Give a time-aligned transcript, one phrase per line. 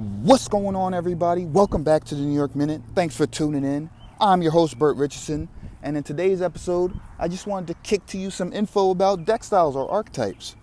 [0.00, 1.44] What's going on, everybody?
[1.44, 2.80] Welcome back to the New York Minute.
[2.94, 3.90] Thanks for tuning in.
[4.18, 5.50] I'm your host, Burt Richardson,
[5.82, 9.44] and in today's episode, I just wanted to kick to you some info about deck
[9.44, 10.56] styles or archetypes.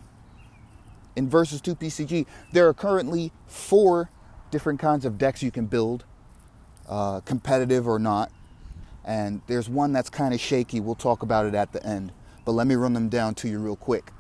[1.16, 4.10] In Versus 2 PCG, there are currently four
[4.50, 6.04] different kinds of decks you can build,
[6.90, 8.32] uh, competitive or not,
[9.06, 10.80] and there's one that's kind of shaky.
[10.80, 12.12] We'll talk about it at the end,
[12.44, 14.12] but let me run them down to you real quick.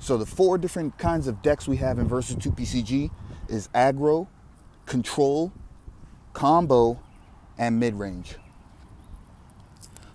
[0.00, 3.10] So, the four different kinds of decks we have in Versus 2 PCG
[3.48, 4.28] is aggro,
[4.86, 5.52] control,
[6.32, 7.00] combo,
[7.58, 8.36] and mid range.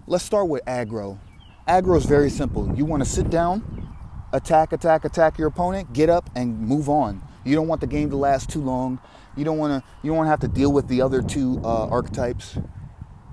[0.07, 1.19] Let's start with aggro.
[1.67, 2.73] Aggro is very simple.
[2.75, 3.95] You want to sit down,
[4.33, 7.21] attack, attack, attack your opponent, get up, and move on.
[7.45, 8.99] You don't want the game to last too long.
[9.35, 9.89] You don't want to.
[10.01, 12.57] You don't want to have to deal with the other two uh, archetypes,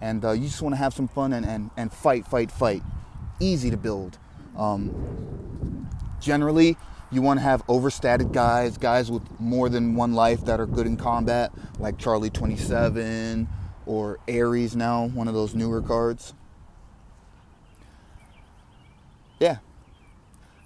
[0.01, 2.83] and uh, you just want to have some fun and, and, and fight, fight, fight.
[3.39, 4.19] Easy to build.
[4.57, 5.89] Um,
[6.21, 6.77] generally,
[7.11, 10.87] you want to have overstated guys, guys with more than one life that are good
[10.87, 13.49] in combat, like Charlie 27
[13.87, 16.35] or Ares now, one of those newer cards.
[19.41, 19.59] Yeah.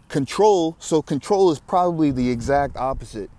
[0.08, 3.30] Control, so control is probably the exact opposite.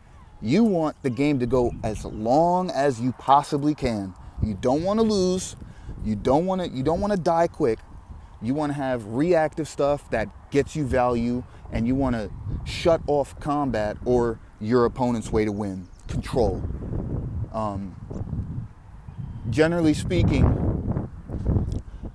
[0.42, 4.14] You want the game to go as long as you possibly can.
[4.44, 5.56] You don't want to lose.
[6.03, 7.80] You don't want to you don't want to die quick.
[8.42, 11.44] You want to have reactive stuff that gets you value
[11.76, 12.31] and you want to
[12.64, 15.88] shut off combat or your opponent's way to win.
[16.08, 16.64] Control.
[17.52, 18.68] Um,
[19.50, 21.09] generally speaking,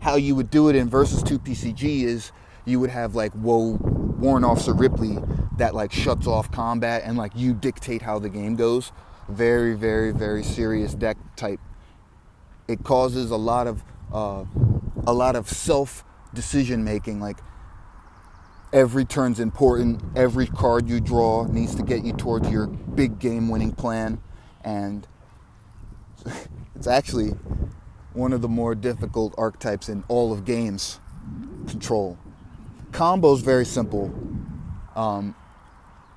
[0.00, 2.32] how you would do it in versus 2 PCG is
[2.64, 3.78] you would have like whoa
[4.18, 5.18] Warrant Officer Ripley
[5.58, 8.92] that like shuts off combat and like you dictate how the game goes.
[9.28, 11.60] Very, very, very serious deck type.
[12.66, 14.44] It causes a lot of uh,
[15.06, 17.20] a lot of self decision making.
[17.20, 17.38] Like
[18.72, 20.02] every turn's important.
[20.16, 24.20] Every card you draw needs to get you towards your big game winning plan.
[24.62, 25.06] And
[26.74, 27.30] it's actually
[28.12, 31.00] one of the more difficult archetypes in all of games
[31.68, 32.18] control.
[32.92, 34.12] Combo is very simple.
[34.96, 35.34] Um,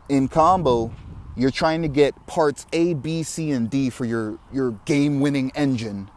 [0.10, 0.92] in combo,
[1.36, 5.52] you're trying to get parts A, B, C, and D for your, your game winning
[5.56, 6.10] engine.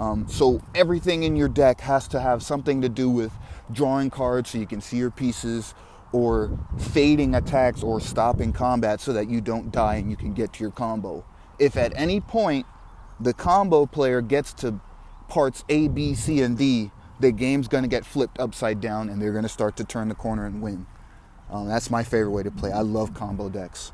[0.00, 3.32] Um, so everything in your deck has to have something to do with
[3.70, 5.74] drawing cards so you can see your pieces,
[6.12, 10.52] or fading attacks or stopping combat so that you don't die and you can get
[10.54, 11.24] to your combo.
[11.58, 12.66] If at any point
[13.20, 14.80] the combo player gets to
[15.28, 16.90] parts A, B, C, and D,
[17.20, 20.08] the game's going to get flipped upside down and they're going to start to turn
[20.08, 20.86] the corner and win.
[21.50, 22.72] Um, that's my favorite way to play.
[22.72, 23.92] I love combo decks.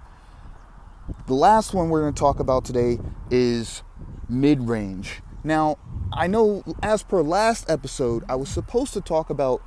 [1.26, 2.98] The last one we're going to talk about today
[3.30, 3.82] is
[4.28, 5.20] mid range.
[5.46, 5.78] Now,
[6.12, 9.62] I know as per last episode, I was supposed to talk about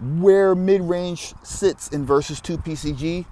[0.00, 3.24] where mid range sits in versus 2 PCG,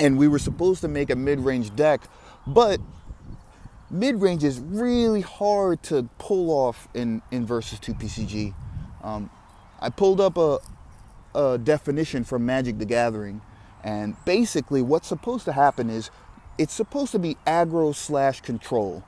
[0.00, 2.00] and we were supposed to make a mid range deck,
[2.44, 2.80] but
[3.88, 8.52] mid range is really hard to pull off in, in versus 2 PCG.
[9.04, 9.30] Um,
[9.78, 10.58] I pulled up a,
[11.36, 13.42] a definition from Magic the Gathering,
[13.84, 16.10] and basically, what's supposed to happen is
[16.58, 19.04] it's supposed to be aggro slash control.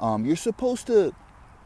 [0.00, 1.14] Um, you're supposed to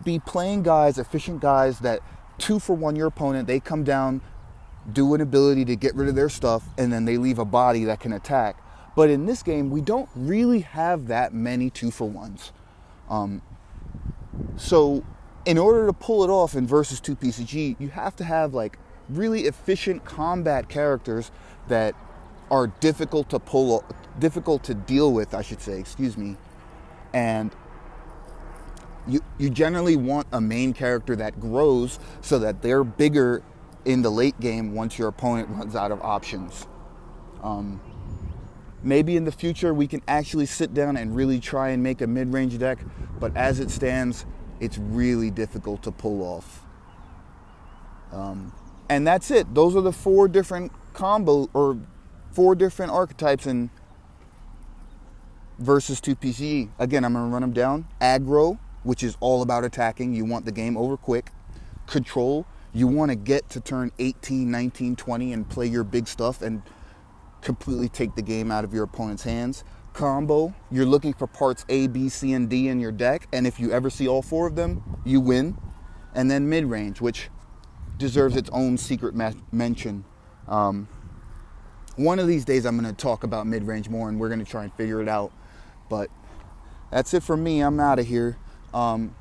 [0.04, 2.00] be playing guys, efficient guys that
[2.38, 3.46] two for one your opponent.
[3.46, 4.20] They come down,
[4.92, 7.84] do an ability to get rid of their stuff, and then they leave a body
[7.84, 8.56] that can attack.
[8.96, 12.52] But in this game, we don't really have that many two for ones.
[13.08, 13.42] Um,
[14.56, 15.04] so,
[15.44, 18.78] in order to pull it off in versus 2 PCG, you have to have like
[19.08, 21.30] really efficient combat characters
[21.68, 21.94] that
[22.50, 23.84] are difficult to pull,
[24.18, 26.36] difficult to deal with, I should say, excuse me.
[27.12, 27.54] And
[29.06, 33.42] you, you generally want a main character that grows so that they're bigger
[33.84, 36.66] in the late game once your opponent runs out of options.
[37.42, 37.80] Um,
[38.82, 42.06] maybe in the future we can actually sit down and really try and make a
[42.06, 42.78] mid range deck,
[43.18, 44.26] but as it stands,
[44.60, 46.64] it's really difficult to pull off.
[48.12, 48.52] Um,
[48.88, 49.54] and that's it.
[49.54, 51.78] Those are the four different combo or
[52.32, 53.70] four different archetypes in
[55.58, 56.70] versus 2 PCG.
[56.78, 57.86] Again, I'm going to run them down.
[58.00, 60.14] Aggro, which is all about attacking.
[60.14, 61.30] You want the game over quick.
[61.86, 66.42] Control, you want to get to turn 18, 19, 20 and play your big stuff
[66.42, 66.62] and
[67.42, 69.64] completely take the game out of your opponent's hands.
[69.92, 73.58] Combo, you're looking for parts A, B, C, and D in your deck, and if
[73.58, 75.56] you ever see all four of them, you win.
[76.14, 77.28] And then mid range, which
[77.98, 80.04] deserves its own secret ma- mention.
[80.48, 80.88] Um,
[81.96, 84.44] one of these days, I'm going to talk about mid range more, and we're going
[84.44, 85.32] to try and figure it out.
[85.88, 86.10] But
[86.90, 87.60] that's it for me.
[87.60, 88.38] I'm out of here.
[88.72, 89.14] Um,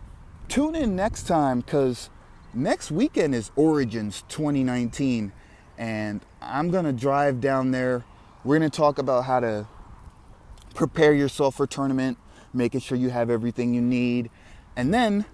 [0.47, 2.09] tune in next time because
[2.53, 5.31] next weekend is Origins 2019,
[5.77, 8.05] and I'm gonna drive down there.
[8.43, 9.67] We're gonna talk about how to
[10.75, 12.17] prepare yourself for tournament,
[12.53, 14.29] making sure you have everything you need.
[14.75, 15.25] And then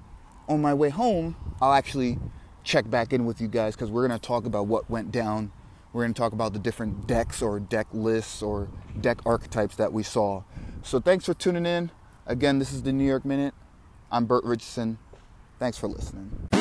[0.47, 2.17] on my way home, I'll actually
[2.63, 5.51] check back in with you guys because we're to talk about what went down.
[5.93, 8.69] We're to talk about the different decks or deck lists or
[8.99, 10.43] deck archetypes that we saw.
[10.83, 11.91] So thanks for tuning in.
[12.25, 13.53] Again, this is the New York Minute.
[14.11, 14.97] I'm Burt Richardson.
[15.59, 16.54] Thanks for listening.